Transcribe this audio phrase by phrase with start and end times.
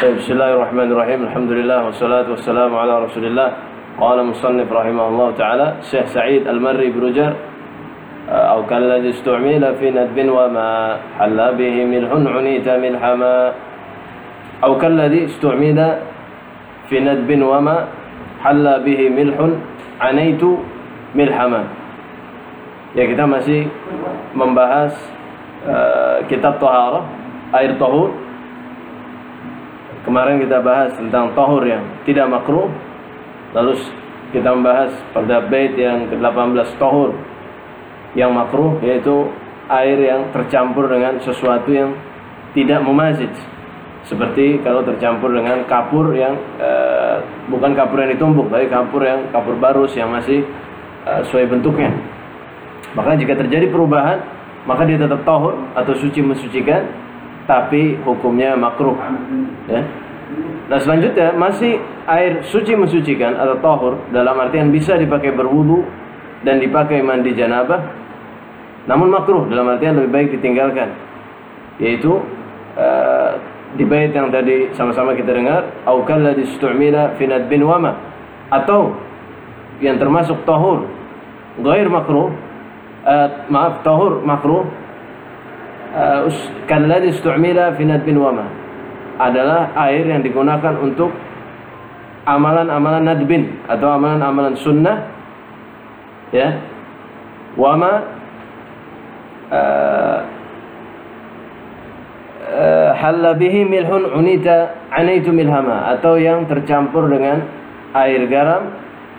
[0.00, 1.20] بسم الله الرحمن الرحيم.
[1.28, 3.48] الحمد لله والصلاة والسلام على رسول الله
[4.00, 7.32] قال مصنف رحمه الله تعالى الشيخ سعيد المري برجر
[8.32, 13.52] أو كالذي استعمل في ندب وما حل به ملح عنيت ملحما
[14.64, 15.78] أو كالذي استعمل
[16.88, 17.76] في ندب وما
[18.40, 19.36] حل به ملح
[20.00, 20.42] عنيت
[21.12, 21.62] ملحما
[22.96, 23.68] Ya kita masih
[24.32, 24.96] membahas
[25.68, 27.04] uh, kitab Toharah
[30.10, 32.66] Kemarin kita bahas tentang Tohur yang tidak makruh
[33.54, 33.78] Lalu
[34.34, 37.14] kita membahas pada bait yang ke-18 Tohur
[38.18, 39.30] Yang makruh yaitu
[39.70, 41.94] air yang tercampur dengan sesuatu yang
[42.58, 43.30] tidak memazid
[44.00, 49.54] seperti kalau tercampur dengan kapur yang uh, bukan kapur yang ditumbuk tapi kapur yang kapur
[49.60, 50.42] barus yang masih
[51.06, 51.94] uh, sesuai bentuknya
[52.94, 54.18] maka jika terjadi perubahan,
[54.66, 56.90] maka dia tetap tahur atau suci mensucikan,
[57.46, 58.98] tapi hukumnya makruh.
[59.70, 59.82] Ya.
[60.70, 65.82] Nah selanjutnya masih air suci mensucikan atau tahur dalam artian bisa dipakai berwudu
[66.46, 67.90] dan dipakai mandi janabah,
[68.86, 70.94] namun makruh dalam artian lebih baik ditinggalkan,
[71.82, 72.22] yaitu
[72.78, 73.30] uh,
[73.74, 77.98] di bait yang tadi sama-sama kita dengar, aukalla distu'mila finad bin wama
[78.50, 78.94] atau
[79.82, 80.86] yang termasuk tahur
[81.62, 82.30] gair makruh
[83.06, 84.64] uh, maaf tahur makruh
[85.94, 86.30] uh,
[86.66, 88.59] kalladhi istu'mila fi nadbin wama
[89.20, 91.12] adalah air yang digunakan untuk
[92.24, 94.96] amalan-amalan nadbin atau amalan-amalan sunnah
[96.32, 96.56] ya
[97.60, 97.92] wama
[99.52, 100.18] uh,
[102.48, 107.44] uh, halla bihi milhun unita anaitu milhama atau yang tercampur dengan
[107.92, 108.72] air garam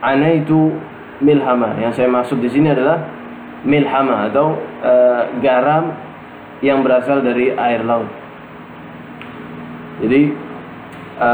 [0.00, 0.72] anaitu
[1.22, 2.98] milhama yang saya maksud di sini adalah
[3.62, 4.94] milhama atau e,
[5.38, 5.94] garam
[6.62, 8.10] yang berasal dari air laut.
[10.00, 10.22] Jadi
[11.20, 11.30] e,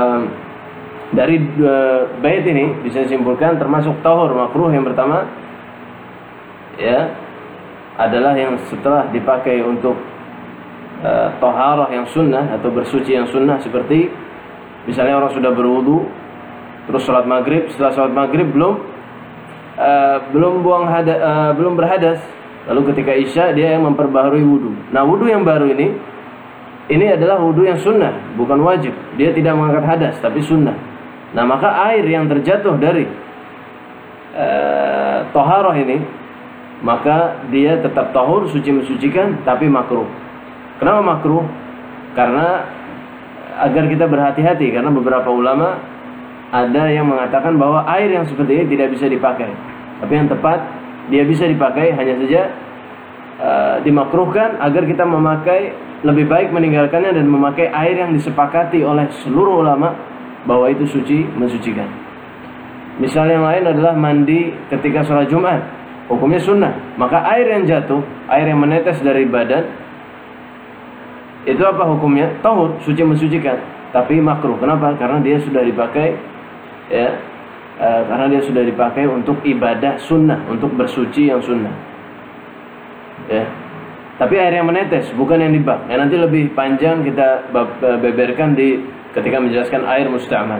[1.14, 5.24] dari dua bait ini bisa disimpulkan termasuk tahur makruh yang pertama
[6.76, 7.14] ya
[7.98, 9.96] adalah yang setelah dipakai untuk
[11.00, 14.10] e, toharah yang sunnah atau bersuci yang sunnah seperti
[14.88, 16.08] misalnya orang sudah berwudu
[16.88, 18.80] terus sholat maghrib setelah sholat maghrib belum
[19.76, 22.16] uh, belum buang hada, uh, belum berhadas
[22.64, 25.92] lalu ketika isya dia yang memperbaharui wudhu nah wudhu yang baru ini
[26.88, 28.96] ini adalah wudhu yang sunnah bukan wajib.
[29.20, 30.74] Dia tidak mengangkat hadas tapi sunnah.
[31.36, 33.04] Nah maka air yang terjatuh dari
[34.32, 36.00] uh, toharoh ini
[36.80, 40.08] maka dia tetap tahur suci mensucikan tapi makruh.
[40.80, 41.44] Kenapa makruh?
[42.16, 42.64] Karena
[43.68, 45.76] agar kita berhati-hati karena beberapa ulama
[46.48, 49.52] ada yang mengatakan bahwa air yang seperti ini tidak bisa dipakai.
[50.00, 50.58] Tapi yang tepat
[51.12, 52.42] dia bisa dipakai hanya saja
[53.42, 59.66] uh, dimakruhkan agar kita memakai lebih baik meninggalkannya dan memakai air yang disepakati oleh seluruh
[59.66, 59.94] ulama
[60.46, 61.86] bahwa itu suci mensucikan.
[62.98, 65.62] Misal yang lain adalah mandi ketika sholat Jumat,
[66.10, 66.74] hukumnya sunnah.
[66.98, 69.66] Maka air yang jatuh, air yang menetes dari badan,
[71.46, 72.42] itu apa hukumnya?
[72.42, 73.58] Tahur, suci mensucikan,
[73.94, 74.58] tapi makruh.
[74.58, 74.98] Kenapa?
[74.98, 76.38] Karena dia sudah dipakai
[76.88, 77.08] ya
[77.76, 81.72] e, karena dia sudah dipakai untuk ibadah sunnah untuk bersuci yang sunnah
[83.28, 83.44] ya
[84.18, 85.86] tapi air yang menetes bukan yang dibak.
[85.86, 87.54] Ya nanti lebih panjang kita
[88.02, 88.82] beberkan di
[89.14, 90.58] ketika menjelaskan air mustamal.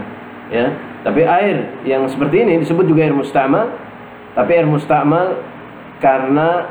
[0.49, 3.75] Ya tapi air yang seperti ini disebut juga air mustamal.
[4.39, 5.43] Tapi air mustamal
[5.99, 6.71] karena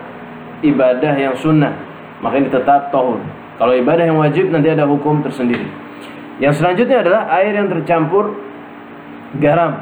[0.63, 1.75] ibadah yang sunnah.
[2.23, 3.19] Maka ini tetap tohur
[3.59, 5.67] kalau ibadah yang wajib nanti ada hukum tersendiri.
[6.39, 8.31] Yang selanjutnya adalah air yang tercampur
[9.43, 9.75] garam.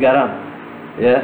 [0.00, 0.30] Garam.
[0.98, 1.22] Ya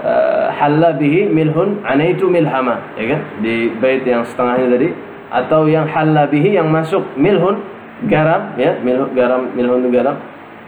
[0.00, 3.20] uh, halla bihi milhun anaitu milhama ya kan?
[3.40, 4.88] Di bait yang setengahnya tadi.
[5.26, 7.60] Atau yang halla bihi yang masuk milhun
[8.06, 10.16] garam ya mil, garam milhun itu garam.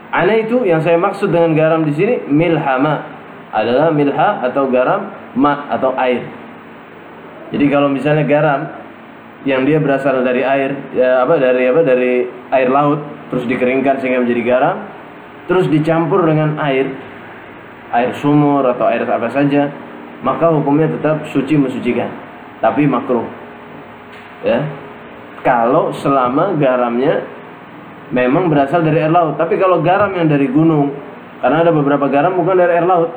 [0.09, 3.17] Anaitu yang saya maksud dengan garam di sini milhama.
[3.49, 6.21] Adalah milha atau garam ma atau air.
[7.49, 8.61] Jadi kalau misalnya garam
[9.47, 12.99] yang dia berasal dari air ya apa dari apa dari air laut
[13.31, 14.77] terus dikeringkan sehingga menjadi garam
[15.47, 16.91] terus dicampur dengan air
[17.93, 19.69] air sumur atau air apa saja
[20.19, 22.11] maka hukumnya tetap suci mensucikan.
[22.59, 23.23] Tapi makruh.
[24.43, 24.67] Ya.
[25.39, 27.23] Kalau selama garamnya
[28.11, 30.91] memang berasal dari air laut tapi kalau garam yang dari gunung
[31.39, 33.11] karena ada beberapa garam bukan dari air laut.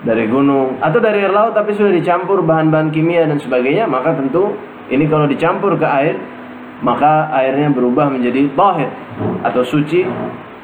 [0.00, 4.56] Dari gunung atau dari air laut tapi sudah dicampur bahan-bahan kimia dan sebagainya maka tentu
[4.90, 6.18] ini kalau dicampur ke air,
[6.82, 8.90] maka airnya berubah menjadi tahir
[9.46, 10.02] atau suci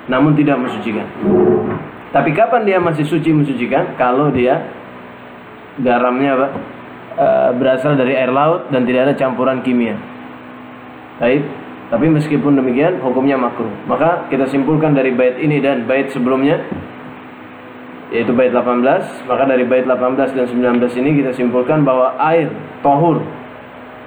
[0.07, 1.07] namun tidak mensucikan.
[2.15, 3.99] Tapi kapan dia masih suci mensucikan?
[3.99, 4.63] Kalau dia
[5.83, 6.49] garamnya apa?
[7.17, 7.27] E,
[7.59, 9.99] berasal dari air laut dan tidak ada campuran kimia.
[11.19, 11.45] Baik.
[11.87, 13.71] Tapi meskipun demikian hukumnya makruh.
[13.87, 16.59] Maka kita simpulkan dari bait ini dan bait sebelumnya
[18.11, 23.19] yaitu bait 18, maka dari bait 18 dan 19 ini kita simpulkan bahwa air tohur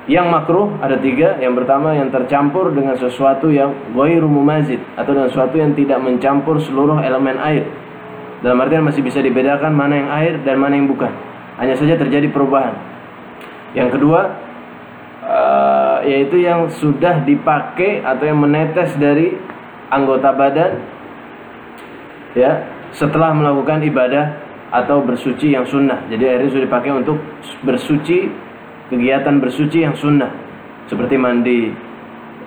[0.10, 1.38] yang makruh ada tiga.
[1.38, 6.58] Yang pertama yang tercampur dengan sesuatu yang ghairu mumazid atau dengan sesuatu yang tidak mencampur
[6.58, 7.70] seluruh elemen air.
[8.42, 11.14] Dalam artian masih bisa dibedakan mana yang air dan mana yang bukan.
[11.62, 12.74] Hanya saja terjadi perubahan.
[13.78, 14.20] Yang kedua
[15.22, 19.38] uh, yaitu yang sudah dipakai atau yang menetes dari
[19.94, 20.72] anggota badan
[22.34, 22.66] ya
[22.98, 24.26] setelah melakukan ibadah
[24.74, 26.10] atau bersuci yang sunnah.
[26.10, 27.22] Jadi airnya sudah dipakai untuk
[27.62, 28.49] bersuci
[28.90, 30.34] kegiatan bersuci yang sunnah
[30.90, 31.70] seperti mandi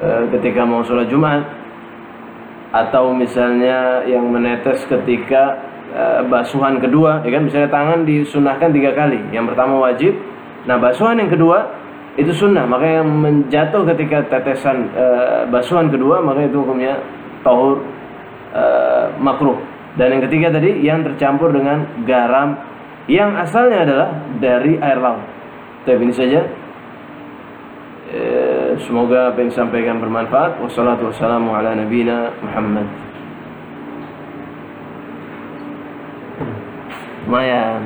[0.03, 1.47] e, ketika mau sholat Jumat
[2.75, 5.63] atau misalnya yang menetes ketika
[5.95, 9.23] e, basuhan kedua, ya kan misalnya tangan disunahkan tiga kali.
[9.31, 10.13] Yang pertama wajib,
[10.67, 11.79] nah basuhan yang kedua
[12.19, 15.07] itu sunnah, maka yang menjatuh ketika tetesan e,
[15.49, 16.99] basuhan kedua maka itu hukumnya
[17.47, 17.87] tahur
[18.51, 18.65] e,
[19.23, 19.57] makruh.
[19.93, 22.57] Dan yang ketiga tadi yang tercampur dengan garam
[23.11, 24.09] yang asalnya adalah
[24.41, 25.42] dari air laut.
[25.83, 26.41] Tapi ini saja.
[28.13, 30.61] Eh, semoga apa yang disampaikan bermanfaat.
[30.63, 32.45] Wassalamualaikum warahmatullahi wabarakatuh.
[32.45, 32.87] Muhammad.
[37.27, 37.81] Lumayan.